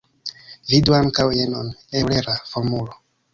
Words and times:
Vidu 0.71 0.95
ankaŭ 0.99 1.25
jenon: 1.41 1.69
Eŭlera 2.01 2.37
formulo. 2.55 2.99